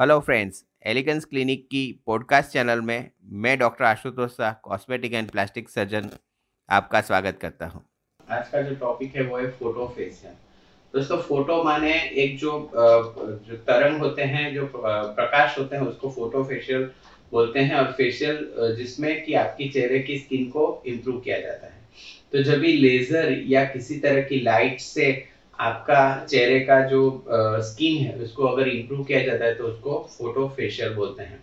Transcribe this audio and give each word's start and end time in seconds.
Hello 0.00 0.18
friends 0.20 0.62
elegance 0.86 1.24
clinic 1.24 1.66
की 1.70 1.80
podcast 2.06 2.50
channel 2.50 2.80
में 2.80 3.10
मैं 3.40 3.58
doctor 3.58 3.84
Ashutosh 3.84 4.30
Shah 4.30 4.52
cosmetic 4.62 5.14
and 5.14 5.30
plastic 5.30 5.68
surgeon 5.68 6.08
आपका 6.68 7.00
स्वागत 7.00 7.38
करता 7.42 7.66
हूँ। 7.66 7.82
आज 8.20 8.48
का 8.48 8.62
जो 8.62 8.74
टॉपिक 8.74 9.16
है 9.16 9.22
वो 9.22 9.38
है 9.38 9.50
फ़ोटो 9.50 9.86
फेशियल 9.96 10.32
दोस्तों 10.94 11.18
फ़ोटो 11.22 11.62
माने 11.64 11.92
एक 12.22 12.38
जो 12.38 12.52
जो 12.74 13.56
तरंग 13.68 14.00
होते 14.00 14.22
हैं, 14.22 14.54
जो 14.54 14.70
प्रकाश 14.74 15.58
होते 15.58 15.76
हैं, 15.76 15.82
उसको 15.82 16.10
फ़ोटो 16.10 16.44
फेशियल 16.44 16.90
बोलते 17.32 17.60
हैं 17.60 17.76
और 17.76 17.92
फेशियल 17.92 18.74
जिसमें 18.76 19.24
कि 19.24 19.34
आपकी 19.34 19.68
चेहरे 19.68 19.98
की 19.98 20.18
स्किन 20.18 20.48
को 20.50 20.82
इम्प्रूव 20.86 21.20
किया 21.20 21.38
जाता 21.40 21.66
है। 21.66 21.78
तो 22.32 22.42
जब 22.42 22.60
भी 22.60 22.72
लेजर 22.72 23.42
या 23.46 23.64
किसी 23.64 23.98
तरह 23.98 24.22
की 24.22 24.40
लाइट 24.40 24.80
से 24.80 25.12
आपका 25.60 26.24
चेहरे 26.24 26.58
का 26.60 26.80
जो 26.82 27.00
स्किन 27.62 27.98
है, 27.98 28.12
उसको 28.16 28.44
अगर 28.44 28.68
इम्प्रूव 28.68 29.02
किया 29.04 29.20
जाता 29.20 29.44
है 29.44 29.54
तो 29.54 29.64
उसको 29.64 29.98
फ़ोटो 30.10 30.46
फेशियल 30.56 30.92
बोलते 30.92 31.22
हैं। 31.22 31.38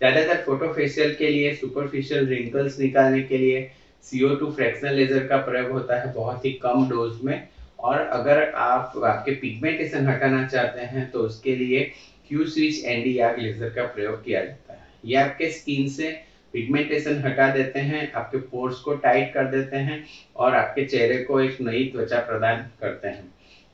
ज़्यादातर 0.00 0.42
फ़ोटो 0.42 0.72
फेशियल 0.72 1.14
के 1.14 1.28
लिए 1.28 1.52
सुपरफिशियल 1.54 2.26
रिंकल्स 2.26 2.78
निकालने 2.78 3.20
के 3.22 3.38
लिए 3.38 3.68
सीओ 4.04 4.34
टू 4.34 4.50
फ्रैक्शनल 4.50 4.94
लेजर 4.94 5.24
का 5.24 5.36
प्रयोग 5.38 5.70
होता 5.70 6.00
है 6.00 6.12
बहुत 6.14 6.44
ही 6.44 6.50
कम 6.62 6.88
डोज 6.88 7.18
में। 7.22 7.42
और 7.80 7.98
अगर 7.98 8.38
आप 8.42 8.92
आपके 9.04 9.30
पिगमेंटेशन 9.34 10.06
हटाना 10.06 10.42
चाहते 10.44 10.80
हैं 10.86 11.08
तो 11.10 11.20
उसके 11.22 11.54
लिए 11.54 11.82
Q 12.28 12.44
switch 12.46 12.84
N D 12.84 13.18
YAG 13.18 13.38
laser 13.38 13.70
का 13.70 13.82
प्रयोग 13.84 14.22
किया 14.24 14.40
जाता 14.40 14.72
है। 14.72 14.88
ये 15.04 15.16
आपके 15.16 15.48
स्किन 15.50 15.86
से 15.88 16.08
पिगमेंटेशन 16.54 17.18
हटा 17.18 17.48
देते 17.48 17.78
हैं, 17.80 18.10
आपके 18.12 18.38
पोर्स 18.38 18.78
को 18.80 18.92
टाइट 18.94 19.32
कर 19.34 19.44
देते 19.48 19.76
हैं 19.78 20.02
और 20.36 20.54
आपके 20.54 20.82
चेहरे 20.84 21.16
को 21.20 21.40
एक 21.40 21.60
नई 21.60 21.84
त्वचा 21.92 22.18
प्रदान 22.20 22.64
करते 22.80 23.08
हैं। 23.08 23.28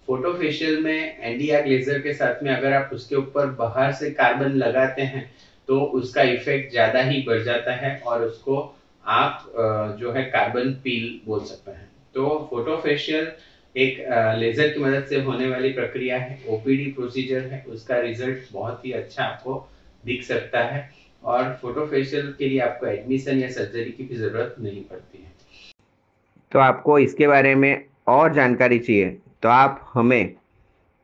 फ़ोटो 0.06 0.32
फेशियल 0.32 0.82
में 0.82 1.18
एंडिया 1.20 1.60
लेजर 1.64 1.98
के 1.98 2.12
साथ 2.14 2.42
में 2.42 2.50
अगर 2.50 2.72
आप 2.72 2.90
उसके 2.92 3.16
ऊपर 3.16 3.46
बाहर 3.58 3.92
से 3.92 4.10
कार्बन 4.12 4.52
लगाते 4.56 5.02
हैं 5.02 5.30
तो 5.68 5.80
उसका 6.00 6.22
इफ़ेक्ट 6.22 6.70
ज़्यादा 6.72 7.02
ही 7.02 7.22
बढ़ 7.22 7.42
जाता 7.42 7.74
है 7.76 7.98
और 8.00 8.22
उसको 8.22 8.58
आप 9.04 9.52
जो 10.00 10.12
है 10.12 10.22
कार्बन 10.24 10.70
पील 10.84 11.20
बोल 11.26 11.40
सकते 11.44 11.70
हैं। 11.70 11.88
तो 12.14 12.48
फ़ोटो 12.50 12.76
फेशियल 12.76 13.30
एक 13.74 13.98
लेजर 14.38 14.68
की 14.68 14.80
मदद 14.80 15.06
से 15.06 15.20
होने 15.22 15.48
वाली 15.48 15.72
प्रक्रिया 15.72 16.18
है। 16.18 16.38
ओपीडी 16.48 16.84
प्रोसीजर 16.92 17.40
है। 17.42 17.64
उसका 17.68 17.98
रिज़ल्ट 18.00 18.52
बहुत 18.52 18.84
ही 18.84 18.92
अच्छा 18.92 19.24
आपको 19.24 19.68
दिख 20.04 20.22
सकता 20.22 20.62
है 20.64 20.88
और 21.24 21.52
फ़ोटो 21.62 21.86
फेशियल 21.86 22.34
के 22.38 22.48
लिए 22.48 22.60
आपको 22.60 22.86
एडमिशन 22.86 23.38
या 23.38 23.50
सर्जरी 23.50 23.90
की 23.90 24.04
भी 24.04 24.16
ज़रूरत 24.16 24.54
नहीं 24.60 24.82
पड़ती 24.84 25.18
है। 25.18 25.32
तो 26.52 26.58
आपको 26.60 26.98
इसके 26.98 27.26
बारे 27.26 27.54
में 27.54 27.84
और 28.08 28.34
जानकारी 28.34 28.78
चाहिए 28.78 29.16
तो 29.46 29.50
आप 29.50 29.90
हमें 29.94 30.32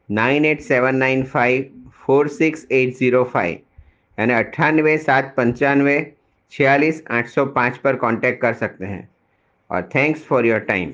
nine 0.08 0.44
eight 0.44 0.60
seven 0.60 0.96
nine 0.96 1.22
five 1.24 1.90
four 1.96 2.28
six 2.28 2.66
eight 2.72 2.94
zero 2.94 3.22
five 3.24 3.58
यानी 4.18 4.32
अट्ठानवे 4.32 4.96
सात 4.98 5.32
पंचानवे 5.36 5.94
छियालीस 6.52 7.02
आठ 7.10 7.28
सौ 7.28 7.44
पाँच 7.58 7.76
पर 7.78 7.96
कांटेक्ट 7.96 8.40
कर 8.42 8.54
सकते 8.54 8.86
हैं। 8.86 9.08
और 9.70 9.82
थैंक्स 9.94 10.24
फॉर 10.24 10.46
योर 10.46 10.58
टाइम 10.70 10.92